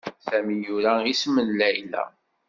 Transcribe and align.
Sami 0.25 0.55
yura 0.65 0.93
isem 1.11 1.35
n 1.41 1.49
Layla. 1.59 2.03